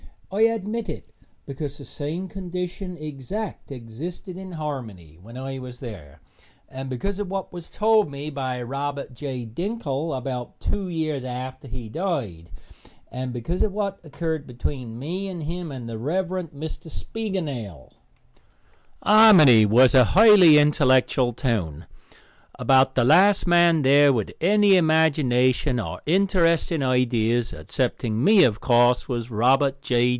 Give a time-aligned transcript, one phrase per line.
[0.33, 1.13] I admit it
[1.45, 6.21] because the same condition exact existed in Harmony when I was there,
[6.69, 9.45] and because of what was told me by Robert J.
[9.45, 12.49] Dinkle about two years after he died,
[13.11, 16.27] and because of what occurred between me and him and the Rev.
[16.27, 16.89] Mr.
[16.89, 17.91] Spiegelnail.
[19.03, 21.87] Harmony was a highly intellectual town.
[22.57, 29.09] About the last man there with any imagination or interesting ideas, excepting me, of course,
[29.09, 30.09] was Robert J.